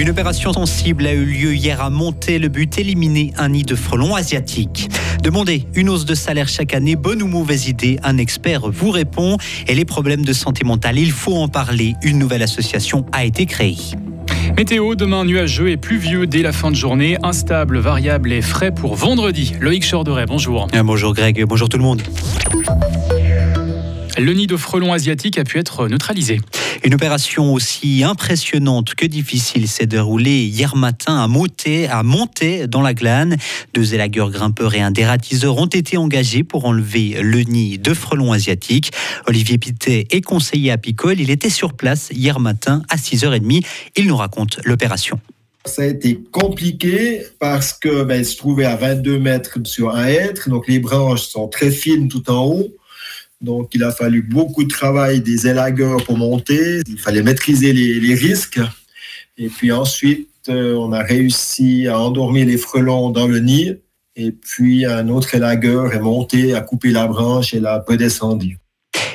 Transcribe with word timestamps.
Une 0.00 0.08
opération 0.08 0.50
sensible 0.54 1.06
a 1.06 1.12
eu 1.12 1.26
lieu 1.26 1.54
hier 1.54 1.82
à 1.82 1.90
Monté. 1.90 2.38
Le 2.38 2.48
but, 2.48 2.78
éliminer 2.78 3.34
un 3.36 3.50
nid 3.50 3.64
de 3.64 3.74
frelons 3.74 4.14
asiatiques. 4.14 4.88
Demandez 5.22 5.66
une 5.74 5.90
hausse 5.90 6.06
de 6.06 6.14
salaire 6.14 6.48
chaque 6.48 6.72
année, 6.72 6.96
bonne 6.96 7.22
ou 7.22 7.26
mauvaise 7.26 7.68
idée 7.68 7.98
Un 8.02 8.16
expert 8.16 8.70
vous 8.70 8.90
répond. 8.92 9.36
Et 9.68 9.74
les 9.74 9.84
problèmes 9.84 10.24
de 10.24 10.32
santé 10.32 10.64
mentale, 10.64 10.98
il 10.98 11.12
faut 11.12 11.36
en 11.36 11.48
parler. 11.48 11.96
Une 12.02 12.18
nouvelle 12.18 12.42
association 12.42 13.04
a 13.12 13.26
été 13.26 13.44
créée. 13.44 13.76
Météo, 14.56 14.94
demain 14.94 15.26
nuageux 15.26 15.68
et 15.68 15.76
pluvieux 15.76 16.26
dès 16.26 16.40
la 16.40 16.52
fin 16.52 16.70
de 16.70 16.76
journée, 16.76 17.18
instable, 17.22 17.78
variable 17.78 18.32
et 18.32 18.40
frais 18.40 18.72
pour 18.72 18.94
vendredi. 18.94 19.52
Loïc 19.60 19.86
Chorderet, 19.86 20.24
bonjour. 20.24 20.66
Euh, 20.74 20.82
bonjour 20.82 21.12
Greg, 21.12 21.44
bonjour 21.44 21.68
tout 21.68 21.76
le 21.76 21.84
monde. 21.84 22.00
Le 24.16 24.32
nid 24.32 24.46
de 24.46 24.56
frelons 24.56 24.94
asiatique 24.94 25.38
a 25.38 25.44
pu 25.44 25.58
être 25.58 25.88
neutralisé. 25.88 26.40
Une 26.82 26.94
opération 26.94 27.52
aussi 27.52 28.02
impressionnante 28.04 28.94
que 28.94 29.04
difficile 29.04 29.68
s'est 29.68 29.86
déroulée 29.86 30.44
hier 30.44 30.76
matin 30.76 31.22
à 31.22 31.28
Monté, 31.28 31.86
à 31.88 32.02
Monté 32.02 32.66
dans 32.66 32.80
la 32.80 32.94
Glane. 32.94 33.36
Deux 33.74 33.92
élagueurs 33.92 34.30
grimpeurs 34.30 34.74
et 34.74 34.80
un 34.80 34.90
dératiseur 34.90 35.58
ont 35.58 35.66
été 35.66 35.98
engagés 35.98 36.42
pour 36.42 36.64
enlever 36.64 37.18
le 37.20 37.42
nid 37.42 37.78
de 37.78 37.92
frelons 37.92 38.32
asiatiques. 38.32 38.92
Olivier 39.26 39.58
Pité 39.58 40.06
est 40.10 40.22
conseiller 40.22 40.70
apicole. 40.70 41.20
Il 41.20 41.30
était 41.30 41.50
sur 41.50 41.74
place 41.74 42.08
hier 42.12 42.40
matin 42.40 42.82
à 42.88 42.96
6h30. 42.96 43.62
Il 43.96 44.06
nous 44.06 44.16
raconte 44.16 44.58
l'opération. 44.64 45.20
Ça 45.66 45.82
a 45.82 45.86
été 45.86 46.18
compliqué 46.32 47.20
parce 47.38 47.74
que 47.74 48.04
ben, 48.04 48.24
se 48.24 48.38
trouvait 48.38 48.64
à 48.64 48.76
22 48.76 49.18
mètres 49.18 49.58
sur 49.64 49.94
un 49.94 50.06
hêtre, 50.06 50.48
donc 50.48 50.66
les 50.66 50.78
branches 50.78 51.26
sont 51.26 51.48
très 51.48 51.70
fines 51.70 52.08
tout 52.08 52.30
en 52.30 52.46
haut. 52.46 52.68
Donc, 53.40 53.70
il 53.74 53.82
a 53.82 53.90
fallu 53.90 54.22
beaucoup 54.22 54.64
de 54.64 54.68
travail 54.68 55.20
des 55.20 55.46
élagueurs 55.46 56.04
pour 56.04 56.18
monter. 56.18 56.82
Il 56.86 56.98
fallait 56.98 57.22
maîtriser 57.22 57.72
les, 57.72 58.14
risques. 58.14 58.60
Et 59.38 59.48
puis 59.48 59.72
ensuite, 59.72 60.28
euh, 60.48 60.74
on 60.74 60.92
a 60.92 61.02
réussi 61.02 61.88
à 61.88 61.98
endormir 61.98 62.46
les 62.46 62.58
frelons 62.58 63.10
dans 63.10 63.26
le 63.26 63.40
nid. 63.40 63.76
Et 64.16 64.32
puis, 64.32 64.84
un 64.84 65.08
autre 65.08 65.34
élagueur 65.34 65.94
est 65.94 66.00
monté, 66.00 66.54
a 66.54 66.60
coupé 66.60 66.90
la 66.90 67.06
branche 67.06 67.54
et 67.54 67.60
l'a 67.60 67.82
redescendu. 67.86 68.59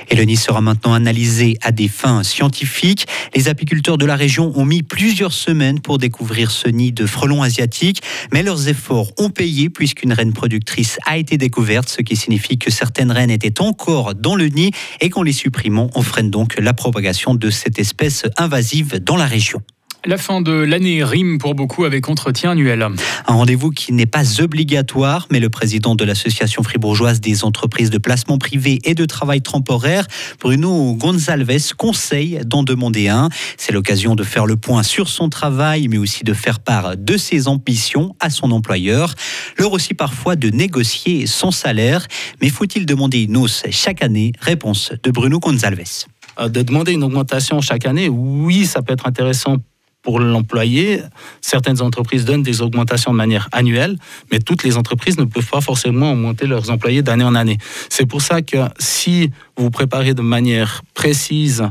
Et 0.09 0.15
le 0.15 0.23
nid 0.23 0.35
sera 0.35 0.61
maintenant 0.61 0.93
analysé 0.93 1.57
à 1.61 1.71
des 1.71 1.87
fins 1.87 2.23
scientifiques. 2.23 3.07
Les 3.35 3.47
apiculteurs 3.47 3.97
de 3.97 4.05
la 4.05 4.15
région 4.15 4.51
ont 4.55 4.65
mis 4.65 4.83
plusieurs 4.83 5.33
semaines 5.33 5.79
pour 5.79 5.97
découvrir 5.97 6.51
ce 6.51 6.69
nid 6.69 6.91
de 6.91 7.05
frelons 7.05 7.41
asiatiques, 7.41 8.01
mais 8.31 8.43
leurs 8.43 8.67
efforts 8.67 9.11
ont 9.17 9.29
payé 9.29 9.69
puisqu'une 9.69 10.13
reine 10.13 10.33
productrice 10.33 10.97
a 11.05 11.17
été 11.17 11.37
découverte, 11.37 11.89
ce 11.89 12.01
qui 12.01 12.15
signifie 12.15 12.57
que 12.57 12.71
certaines 12.71 13.11
reines 13.11 13.31
étaient 13.31 13.61
encore 13.61 14.15
dans 14.15 14.35
le 14.35 14.47
nid 14.47 14.71
et 15.01 15.09
qu'en 15.09 15.23
les 15.23 15.33
supprimant, 15.33 15.89
on 15.95 16.01
freine 16.01 16.29
donc 16.29 16.59
la 16.59 16.73
propagation 16.73 17.35
de 17.35 17.49
cette 17.49 17.79
espèce 17.79 18.25
invasive 18.37 18.99
dans 18.99 19.17
la 19.17 19.25
région. 19.25 19.61
La 20.07 20.19
fin 20.19 20.39
de 20.39 20.51
l'année 20.51 21.03
rime 21.03 21.39
pour 21.39 21.55
beaucoup 21.55 21.83
avec 21.83 22.09
entretien 22.09 22.51
annuel. 22.51 22.87
Un 23.25 23.33
rendez-vous 23.33 23.71
qui 23.71 23.91
n'est 23.91 24.05
pas 24.05 24.39
obligatoire, 24.39 25.25
mais 25.31 25.39
le 25.39 25.49
président 25.49 25.95
de 25.95 26.05
l'association 26.05 26.61
fribourgeoise 26.61 27.21
des 27.21 27.43
entreprises 27.43 27.89
de 27.89 27.97
placement 27.97 28.37
privé 28.37 28.79
et 28.83 28.93
de 28.93 29.05
travail 29.05 29.41
temporaire, 29.41 30.05
Bruno 30.39 30.93
Gonzalves, 30.93 31.73
conseille 31.75 32.39
d'en 32.45 32.61
demander 32.61 33.07
un. 33.07 33.29
C'est 33.57 33.71
l'occasion 33.71 34.13
de 34.13 34.23
faire 34.23 34.45
le 34.45 34.57
point 34.57 34.83
sur 34.83 35.09
son 35.09 35.29
travail, 35.29 35.87
mais 35.87 35.97
aussi 35.97 36.23
de 36.23 36.33
faire 36.33 36.59
part 36.59 36.95
de 36.95 37.17
ses 37.17 37.47
ambitions 37.47 38.15
à 38.19 38.29
son 38.29 38.51
employeur. 38.51 39.15
L'heure 39.57 39.73
aussi 39.73 39.95
parfois 39.95 40.35
de 40.35 40.51
négocier 40.51 41.25
son 41.25 41.49
salaire. 41.49 42.05
Mais 42.43 42.49
faut-il 42.49 42.85
demander 42.85 43.23
une 43.23 43.37
hausse 43.37 43.63
chaque 43.71 44.03
année? 44.03 44.33
Réponse 44.39 44.91
de 45.01 45.09
Bruno 45.09 45.39
Gonzalves. 45.39 46.05
Euh, 46.39 46.47
de 46.47 46.61
demander 46.61 46.91
une 46.91 47.03
augmentation 47.03 47.59
chaque 47.61 47.87
année, 47.87 48.07
oui, 48.07 48.67
ça 48.67 48.83
peut 48.83 48.93
être 48.93 49.07
intéressant 49.07 49.57
pour 50.05 50.19
l'employé. 50.19 51.01
Certaines 51.41 51.81
entreprises 51.81 52.25
donnent 52.25 52.43
des 52.43 52.61
augmentations 52.61 53.11
de 53.11 53.17
manière 53.17 53.49
annuelle, 53.51 53.97
mais 54.31 54.39
toutes 54.39 54.63
les 54.63 54.77
entreprises 54.77 55.17
ne 55.17 55.25
peuvent 55.25 55.49
pas 55.49 55.61
forcément 55.61 56.11
augmenter 56.11 56.45
leurs 56.45 56.69
employés 56.69 57.01
d'année 57.01 57.23
en 57.23 57.33
année. 57.33 57.57
C'est 57.89 58.05
pour 58.05 58.21
ça 58.21 58.43
que 58.43 58.57
si 58.77 59.31
vous 59.57 59.71
préparez 59.71 60.13
de 60.13 60.21
manière 60.21 60.83
précise 60.93 61.63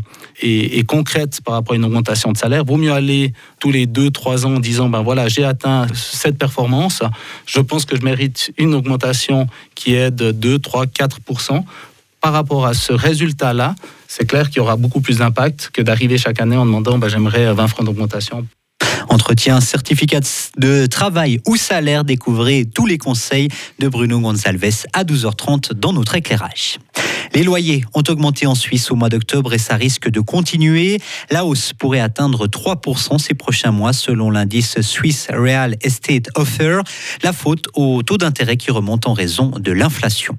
et, 0.42 0.82
concrète 0.84 1.40
par 1.44 1.54
rapport 1.54 1.74
à 1.74 1.76
une 1.76 1.84
augmentation 1.84 2.32
de 2.32 2.36
salaire, 2.36 2.64
vaut 2.64 2.76
mieux 2.76 2.92
aller 2.92 3.32
tous 3.60 3.70
les 3.70 3.86
deux, 3.86 4.10
trois 4.10 4.44
ans 4.46 4.56
en 4.56 4.60
disant, 4.60 4.88
ben 4.88 5.02
voilà, 5.02 5.28
j'ai 5.28 5.44
atteint 5.44 5.86
cette 5.94 6.36
performance, 6.36 7.02
je 7.46 7.60
pense 7.60 7.84
que 7.84 7.96
je 7.96 8.02
mérite 8.02 8.52
une 8.58 8.74
augmentation 8.74 9.46
qui 9.76 9.94
est 9.94 10.10
de 10.10 10.32
2, 10.32 10.58
3, 10.58 10.86
4 10.86 11.20
par 12.24 12.32
rapport 12.32 12.64
à 12.64 12.72
ce 12.72 12.94
résultat-là, 12.94 13.74
c'est 14.08 14.24
clair 14.24 14.48
qu'il 14.48 14.56
y 14.56 14.60
aura 14.60 14.76
beaucoup 14.76 15.02
plus 15.02 15.18
d'impact 15.18 15.68
que 15.74 15.82
d'arriver 15.82 16.16
chaque 16.16 16.40
année 16.40 16.56
en 16.56 16.64
demandant 16.64 16.96
bah, 16.96 17.08
j'aimerais 17.08 17.52
20 17.52 17.68
francs 17.68 17.84
d'augmentation. 17.84 18.46
Entretien, 19.10 19.60
certificat 19.60 20.20
de 20.56 20.86
travail 20.86 21.42
ou 21.46 21.56
salaire, 21.56 22.02
découvrez 22.02 22.64
tous 22.64 22.86
les 22.86 22.96
conseils 22.96 23.48
de 23.78 23.88
Bruno 23.88 24.20
Gonzalves 24.20 24.86
à 24.94 25.04
12h30 25.04 25.74
dans 25.74 25.92
notre 25.92 26.14
éclairage. 26.14 26.78
Les 27.34 27.42
loyers 27.42 27.84
ont 27.92 28.04
augmenté 28.08 28.46
en 28.46 28.54
Suisse 28.54 28.90
au 28.90 28.94
mois 28.94 29.10
d'octobre 29.10 29.52
et 29.52 29.58
ça 29.58 29.76
risque 29.76 30.08
de 30.08 30.20
continuer. 30.20 31.02
La 31.30 31.44
hausse 31.44 31.74
pourrait 31.74 32.00
atteindre 32.00 32.46
3% 32.46 33.18
ces 33.18 33.34
prochains 33.34 33.72
mois 33.72 33.92
selon 33.92 34.30
l'indice 34.30 34.80
Swiss 34.80 35.26
Real 35.30 35.76
Estate 35.82 36.30
Offer. 36.36 36.80
La 37.22 37.34
faute 37.34 37.66
au 37.74 38.02
taux 38.02 38.16
d'intérêt 38.16 38.56
qui 38.56 38.70
remonte 38.70 39.06
en 39.06 39.12
raison 39.12 39.52
de 39.58 39.72
l'inflation. 39.72 40.38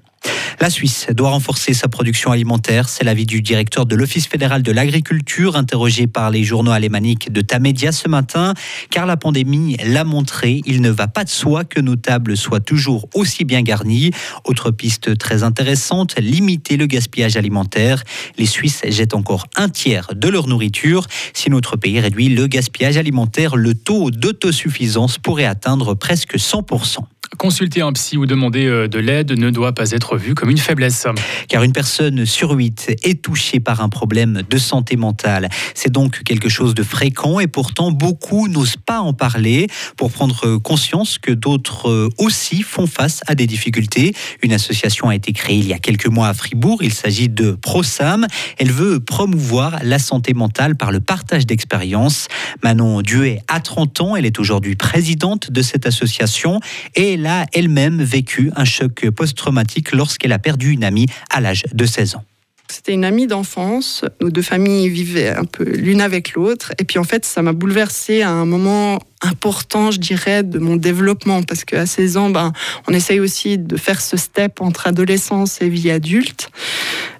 La 0.61 0.69
Suisse 0.69 1.07
doit 1.11 1.29
renforcer 1.29 1.73
sa 1.73 1.88
production 1.88 2.31
alimentaire. 2.31 2.88
C'est 2.88 3.03
l'avis 3.03 3.25
du 3.25 3.41
directeur 3.41 3.85
de 3.85 3.95
l'Office 3.95 4.27
fédéral 4.27 4.63
de 4.63 4.71
l'agriculture, 4.71 5.55
interrogé 5.55 6.07
par 6.07 6.29
les 6.29 6.43
journaux 6.43 6.71
alémaniques 6.71 7.31
de 7.31 7.41
Tamedia 7.41 7.91
ce 7.91 8.07
matin. 8.07 8.53
Car 8.89 9.05
la 9.05 9.17
pandémie 9.17 9.77
l'a 9.83 10.03
montré, 10.03 10.61
il 10.66 10.81
ne 10.81 10.89
va 10.89 11.07
pas 11.07 11.23
de 11.23 11.29
soi 11.29 11.66
que 11.66 11.81
nos 11.81 11.97
tables 11.97 12.38
soient 12.38 12.61
toujours 12.61 13.09
aussi 13.13 13.43
bien 13.43 13.61
garnies. 13.61 14.11
Autre 14.45 14.71
piste 14.71 15.17
très 15.17 15.43
intéressante, 15.43 16.17
limiter 16.19 16.77
le 16.77 16.85
gaspillage 16.85 17.35
alimentaire. 17.35 18.03
Les 18.37 18.45
Suisses 18.45 18.81
jettent 18.87 19.16
encore 19.16 19.47
un 19.57 19.69
tiers 19.69 20.09
de 20.16 20.29
leur 20.29 20.47
nourriture. 20.47 21.05
Si 21.33 21.49
notre 21.49 21.75
pays 21.75 21.99
réduit 21.99 22.29
le 22.29 22.47
gaspillage 22.47 22.97
alimentaire, 22.97 23.55
le 23.55 23.73
taux 23.73 24.09
d'autosuffisance 24.09 25.17
pourrait 25.17 25.45
atteindre 25.45 25.95
presque 25.95 26.37
100%. 26.37 26.99
Consulter 27.38 27.81
un 27.81 27.91
psy 27.94 28.18
ou 28.18 28.25
demander 28.25 28.66
euh, 28.66 28.88
de 28.88 29.00
l'aide 29.00 29.31
ne 29.31 29.50
doit 29.50 29.74
pas 29.74 29.91
être 29.91 30.18
vu 30.18 30.36
comme 30.36 30.50
une 30.50 30.58
faiblesse. 30.58 31.08
Car 31.47 31.63
une 31.63 31.74
personne 31.74 32.25
sur 32.25 32.52
huit 32.52 32.96
est 33.03 33.22
touchée 33.22 33.59
par 33.59 33.81
un 33.81 33.90
problème 33.90 34.44
de 34.50 34.58
santé 34.58 34.96
mentale. 34.96 35.50
C'est 35.74 35.91
donc 35.91 36.24
quelque 36.24 36.50
chose 36.50 36.74
de 36.75 36.84
fréquent 36.84 37.40
et 37.40 37.47
pourtant 37.47 37.91
beaucoup 37.91 38.47
n'osent 38.47 38.78
pas 38.78 39.00
en 39.02 39.14
parler 39.14 39.68
pour 39.97 40.12
prendre 40.12 40.58
conscience 40.58 41.18
que 41.18 41.31
d'autres 41.31 41.90
euh, 41.90 42.09
aussi 42.18 42.62
font 42.62 42.88
face 42.88 43.22
à 43.28 43.35
des 43.35 43.47
difficultés. 43.47 44.14
Une 44.41 44.53
association 44.53 45.09
a 45.09 45.16
été 45.16 45.34
créée 45.34 45.58
il 45.58 45.68
y 45.68 45.74
a 45.74 45.80
quelques 45.80 46.08
mois 46.08 46.28
à 46.28 46.34
Fribourg. 46.34 46.84
Il 46.84 46.94
s'agit 46.94 47.30
de 47.30 47.52
ProSam. 47.52 48.28
Elle 48.58 48.72
veut 48.72 49.00
promouvoir 49.00 49.80
la 49.84 50.00
santé 50.00 50.34
mentale 50.34 50.75
par 50.75 50.91
le 50.91 51.00
partage 51.00 51.46
d'expériences. 51.46 52.28
Manon 52.64 53.02
Duet 53.02 53.41
a 53.47 53.59
30 53.59 54.02
ans. 54.02 54.16
Elle 54.16 54.25
est 54.25 54.40
aujourd'hui 54.40 54.75
présidente 54.75 55.52
de 55.52 55.62
cette 55.62 55.85
association 55.85 56.59
et 56.96 57.15
elle 57.16 57.28
a 57.28 57.46
elle-même 57.53 58.03
vécu 58.03 58.52
un 58.58 58.66
choc 58.66 59.09
post-traumatique 59.09 59.94
lorsqu'elle 59.94 60.34
a 60.34 60.40
perdu 60.40 60.72
une 60.72 60.84
amie 60.84 61.08
à 61.30 61.40
l'âge 61.40 61.64
de 61.74 61.86
16 61.86 62.16
ans. 62.16 62.24
C'était 62.70 62.94
une 62.94 63.06
amie 63.06 63.28
d'enfance. 63.28 64.03
Nos 64.22 64.30
deux 64.30 64.42
familles 64.42 64.90
vivaient 64.90 65.30
un 65.30 65.46
peu 65.46 65.64
l'une 65.64 66.02
avec 66.02 66.34
l'autre. 66.34 66.74
Et 66.80 66.84
puis 66.84 67.00
en 67.00 67.03
fait, 67.03 67.24
ça 67.24 67.42
m'a 67.42 67.53
bouleversée 67.53 68.22
à 68.22 68.31
un 68.31 68.46
moment 68.46 69.00
important, 69.22 69.92
je 69.92 70.00
dirais, 70.00 70.44
de 70.44 70.59
mon 70.59 70.76
développement. 70.76 71.44
Parce 71.44 71.64
qu'à 71.64 71.86
16 71.86 72.18
ans, 72.18 72.30
ben, 72.31 72.52
on 72.88 72.94
essaye 72.94 73.20
aussi 73.20 73.58
de 73.58 73.78
faire 73.78 74.02
ce 74.02 74.18
step 74.18 74.62
entre 74.62 74.88
adolescence 74.88 75.61
et 75.61 75.70
vie 75.70 75.91
adulte. 75.91 76.50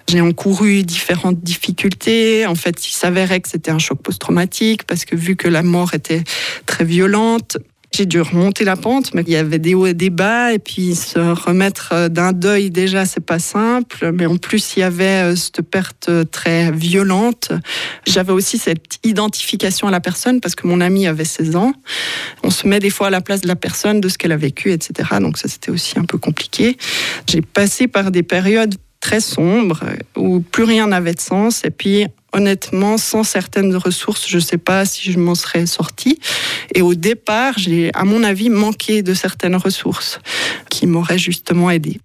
J'ai 0.09 0.19
encouru 0.19 0.83
différentes 0.83 1.39
difficultés. 1.39 2.45
En 2.48 2.56
fait, 2.56 2.86
il 2.86 2.91
s'avérait 2.91 3.39
que 3.39 3.48
c'était 3.48 3.71
un 3.71 3.80
choc 3.80 4.01
post-traumatique 4.01 4.83
parce 4.83 5.06
que 5.06 5.15
vu 5.15 5.36
que 5.36 5.48
la 5.48 5.63
mort 5.63 5.94
était 5.94 6.24
très 6.65 6.83
violente, 6.83 7.57
j'ai 7.95 8.06
dû 8.06 8.19
remonter 8.19 8.65
la 8.65 8.75
pente, 8.75 9.13
mais 9.13 9.24
il 9.25 9.31
y 9.31 9.38
avait 9.38 9.57
des 9.57 9.74
hauts 9.74 9.86
et 9.86 9.94
des 9.94 10.09
bas, 10.09 10.51
et 10.51 10.59
puis 10.59 10.95
se 10.95 11.18
remettre 11.19 11.89
euh, 11.94 12.09
d'un 12.09 12.33
deuil 12.33 12.69
déjà, 12.69 13.06
c'est 13.06 13.24
pas 13.24 13.39
simple. 13.39 14.12
Mais 14.12 14.25
en 14.25 14.36
plus, 14.36 14.75
il 14.75 14.81
y 14.81 14.83
avait 14.83 15.31
euh, 15.31 15.36
cette 15.38 15.62
perte 15.62 16.09
très 16.30 16.71
violente. 16.71 17.53
J'avais 18.06 18.33
aussi 18.33 18.57
cette 18.57 19.00
identification 19.03 19.88
à 19.88 19.92
la 19.92 20.01
personne 20.01 20.42
parce 20.42 20.56
que 20.56 20.68
mon 20.68 20.81
ami 20.81 21.07
avait 21.07 21.24
16 21.24 21.56
ans. 21.56 21.71
On 22.44 22.50
se 22.50 22.68
met 22.68 22.80
des 22.80 22.89
fois 22.89 23.07
à 23.07 23.09
la 23.12 23.21
place 23.21 23.42
de 23.42 23.47
la 23.47 23.56
personne, 23.56 24.01
de 24.01 24.09
ce 24.09 24.18
qu'elle 24.18 24.33
a 24.33 24.38
vécu, 24.38 24.74
etc. 24.74 25.09
Donc 25.21 25.38
ça, 25.38 25.48
c'était 25.48 25.71
aussi 25.71 25.98
un 25.98 26.06
peu 26.06 26.18
compliqué. 26.18 26.75
J'ai 27.27 27.41
passé 27.41 27.88
par 27.88 28.12
des 28.12 28.24
périodes 28.24 28.75
très 29.00 29.21
sombres 29.21 29.86
où 30.18 30.41
plus 30.41 30.63
rien 30.63 30.88
n'avait 30.88 31.13
de 31.13 31.21
sens, 31.21 31.63
et 31.63 31.71
puis 31.71 32.07
honnêtement, 32.35 32.97
sans 32.97 33.23
certaines 33.23 33.75
ressources, 33.75 34.27
je 34.27 34.35
ne 34.35 34.41
sais 34.41 34.57
pas 34.57 34.85
si 34.85 35.11
je 35.11 35.17
m'en 35.17 35.35
serais 35.35 35.65
sortie. 35.65 36.19
Et 36.73 36.81
au 36.81 36.93
départ, 36.93 37.53
j'ai, 37.57 37.91
à 37.93 38.03
mon 38.03 38.23
avis, 38.23 38.49
manqué 38.49 39.01
de 39.01 39.13
certaines 39.13 39.55
ressources 39.55 40.19
qui 40.69 40.85
m'auraient 40.85 41.17
justement 41.17 41.71
aidé. 41.71 41.99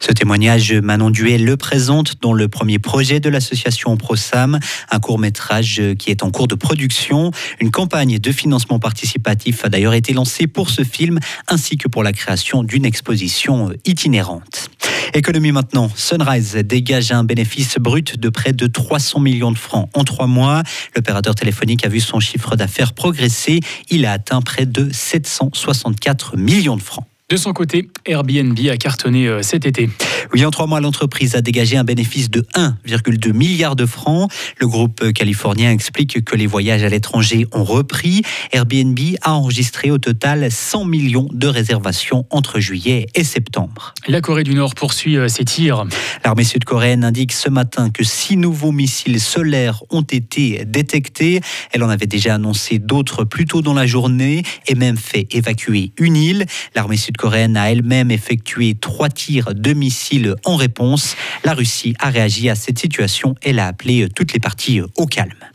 Ce 0.00 0.12
témoignage, 0.12 0.72
Manon 0.72 1.10
Duel 1.10 1.44
le 1.44 1.56
présente 1.56 2.20
dans 2.20 2.32
le 2.32 2.48
premier 2.48 2.78
projet 2.78 3.20
de 3.20 3.28
l'association 3.28 3.96
ProSam, 3.96 4.58
un 4.90 5.00
court-métrage 5.00 5.82
qui 5.98 6.10
est 6.10 6.22
en 6.22 6.30
cours 6.30 6.48
de 6.48 6.54
production. 6.54 7.30
Une 7.60 7.70
campagne 7.70 8.18
de 8.18 8.32
financement 8.32 8.78
participatif 8.78 9.64
a 9.64 9.68
d'ailleurs 9.68 9.94
été 9.94 10.12
lancée 10.12 10.46
pour 10.46 10.70
ce 10.70 10.84
film, 10.84 11.18
ainsi 11.48 11.76
que 11.76 11.88
pour 11.88 12.02
la 12.02 12.12
création 12.12 12.62
d'une 12.62 12.84
exposition 12.84 13.70
itinérante. 13.84 14.70
Économie 15.14 15.52
maintenant, 15.52 15.90
Sunrise 15.94 16.54
dégage 16.56 17.12
un 17.12 17.24
bénéfice 17.24 17.76
brut 17.78 18.18
de 18.18 18.28
près 18.28 18.52
de 18.52 18.66
300 18.66 19.20
millions 19.20 19.52
de 19.52 19.58
francs 19.58 19.88
en 19.94 20.04
trois 20.04 20.26
mois. 20.26 20.62
L'opérateur 20.96 21.34
téléphonique 21.34 21.84
a 21.86 21.88
vu 21.88 22.00
son 22.00 22.20
chiffre 22.20 22.56
d'affaires 22.56 22.92
progresser. 22.94 23.60
Il 23.90 24.06
a 24.06 24.12
atteint 24.12 24.42
près 24.42 24.66
de 24.66 24.88
764 24.92 26.36
millions 26.36 26.76
de 26.76 26.82
francs. 26.82 27.06
De 27.30 27.38
son 27.38 27.54
côté, 27.54 27.88
Airbnb 28.04 28.58
a 28.70 28.76
cartonné 28.76 29.28
euh, 29.28 29.40
cet 29.40 29.64
été. 29.64 29.88
Oui, 30.34 30.44
en 30.44 30.50
trois 30.50 30.66
mois, 30.66 30.82
l'entreprise 30.82 31.34
a 31.34 31.40
dégagé 31.40 31.78
un 31.78 31.84
bénéfice 31.84 32.28
de 32.28 32.42
1,2 32.54 33.32
milliard 33.32 33.76
de 33.76 33.86
francs. 33.86 34.30
Le 34.58 34.66
groupe 34.66 35.10
californien 35.14 35.70
explique 35.70 36.22
que 36.22 36.36
les 36.36 36.46
voyages 36.46 36.82
à 36.82 36.90
l'étranger 36.90 37.46
ont 37.52 37.64
repris. 37.64 38.20
Airbnb 38.52 38.98
a 39.22 39.32
enregistré 39.32 39.90
au 39.90 39.96
total 39.96 40.50
100 40.50 40.84
millions 40.84 41.26
de 41.32 41.46
réservations 41.46 42.26
entre 42.28 42.60
juillet 42.60 43.06
et 43.14 43.24
septembre. 43.24 43.94
La 44.06 44.20
Corée 44.20 44.44
du 44.44 44.54
Nord 44.54 44.74
poursuit 44.74 45.16
euh, 45.16 45.28
ses 45.28 45.46
tirs. 45.46 45.86
L'armée 46.26 46.44
sud-coréenne 46.44 47.04
indique 47.04 47.32
ce 47.32 47.48
matin 47.48 47.88
que 47.88 48.04
six 48.04 48.36
nouveaux 48.36 48.72
missiles 48.72 49.18
solaires 49.18 49.82
ont 49.88 50.02
été 50.02 50.66
détectés. 50.66 51.40
Elle 51.72 51.84
en 51.84 51.88
avait 51.88 52.06
déjà 52.06 52.34
annoncé 52.34 52.78
d'autres 52.78 53.24
plus 53.24 53.46
tôt 53.46 53.62
dans 53.62 53.72
la 53.72 53.86
journée 53.86 54.42
et 54.66 54.74
même 54.74 54.98
fait 54.98 55.26
évacuer 55.30 55.92
une 55.96 56.16
île. 56.16 56.44
L'armée 56.74 56.98
sud 56.98 57.13
coréenne 57.16 57.56
a 57.56 57.70
elle-même 57.70 58.10
effectué 58.10 58.74
trois 58.74 59.08
tirs 59.08 59.54
de 59.54 59.72
missiles 59.72 60.34
en 60.44 60.56
réponse. 60.56 61.16
La 61.44 61.54
Russie 61.54 61.94
a 61.98 62.10
réagi 62.10 62.48
à 62.50 62.54
cette 62.54 62.78
situation 62.78 63.34
et 63.42 63.58
a 63.58 63.66
appelé 63.66 64.08
toutes 64.14 64.32
les 64.32 64.40
parties 64.40 64.80
au 64.96 65.06
calme. 65.06 65.53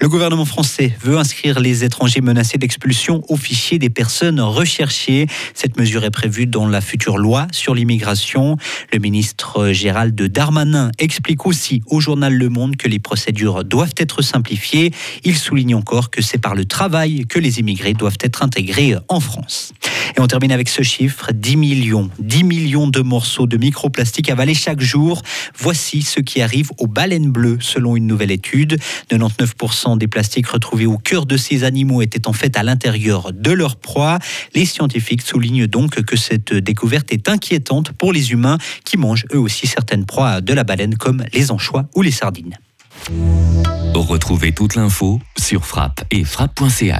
Le 0.00 0.08
gouvernement 0.08 0.44
français 0.44 0.94
veut 1.02 1.18
inscrire 1.18 1.58
les 1.58 1.82
étrangers 1.82 2.20
menacés 2.20 2.56
d'expulsion 2.56 3.24
au 3.28 3.36
fichier 3.36 3.80
des 3.80 3.90
personnes 3.90 4.40
recherchées. 4.40 5.26
Cette 5.54 5.76
mesure 5.76 6.04
est 6.04 6.12
prévue 6.12 6.46
dans 6.46 6.68
la 6.68 6.80
future 6.80 7.18
loi 7.18 7.48
sur 7.50 7.74
l'immigration. 7.74 8.56
Le 8.92 9.00
ministre 9.00 9.72
Gérald 9.72 10.14
Darmanin 10.14 10.92
explique 11.00 11.46
aussi 11.46 11.82
au 11.86 11.98
journal 11.98 12.32
Le 12.32 12.48
Monde 12.48 12.76
que 12.76 12.86
les 12.86 13.00
procédures 13.00 13.64
doivent 13.64 13.94
être 13.96 14.22
simplifiées. 14.22 14.92
Il 15.24 15.36
souligne 15.36 15.74
encore 15.74 16.10
que 16.10 16.22
c'est 16.22 16.38
par 16.38 16.54
le 16.54 16.64
travail 16.64 17.26
que 17.26 17.40
les 17.40 17.58
immigrés 17.58 17.94
doivent 17.94 18.18
être 18.20 18.44
intégrés 18.44 18.94
en 19.08 19.18
France. 19.18 19.72
Et 20.16 20.20
on 20.20 20.26
termine 20.26 20.52
avec 20.52 20.68
ce 20.68 20.82
chiffre 20.82 21.32
10 21.32 21.56
millions, 21.56 22.08
10 22.20 22.44
millions 22.44 22.86
de 22.88 23.00
morceaux 23.00 23.46
de 23.46 23.56
microplastique 23.56 24.30
avalés 24.30 24.54
chaque 24.54 24.80
jour. 24.80 25.22
Voici 25.56 26.02
ce 26.02 26.20
qui 26.20 26.40
arrive 26.40 26.70
aux 26.78 26.86
baleines 26.86 27.30
bleues 27.30 27.58
selon 27.60 27.96
une 27.96 28.06
nouvelle 28.06 28.30
étude. 28.30 28.78
99% 29.10 29.87
des 29.96 30.08
plastiques 30.08 30.48
retrouvés 30.48 30.86
au 30.86 30.98
cœur 30.98 31.26
de 31.26 31.36
ces 31.36 31.64
animaux 31.64 32.02
étaient 32.02 32.28
en 32.28 32.32
fait 32.32 32.56
à 32.56 32.62
l'intérieur 32.62 33.32
de 33.32 33.50
leur 33.50 33.76
proie. 33.76 34.18
Les 34.54 34.64
scientifiques 34.64 35.22
soulignent 35.22 35.66
donc 35.66 36.02
que 36.02 36.16
cette 36.16 36.52
découverte 36.52 37.12
est 37.12 37.28
inquiétante 37.28 37.92
pour 37.92 38.12
les 38.12 38.32
humains 38.32 38.58
qui 38.84 38.96
mangent 38.96 39.26
eux 39.32 39.38
aussi 39.38 39.66
certaines 39.66 40.06
proies 40.06 40.40
de 40.40 40.52
la 40.52 40.64
baleine 40.64 40.96
comme 40.96 41.24
les 41.32 41.50
anchois 41.50 41.86
ou 41.94 42.02
les 42.02 42.10
sardines. 42.10 42.58
Retrouvez 43.94 44.52
toute 44.52 44.74
l'info 44.74 45.20
sur 45.36 45.66
frappe 45.66 46.04
et 46.10 46.24
frappe.ch. 46.24 46.96